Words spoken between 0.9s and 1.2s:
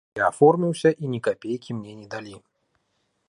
і ні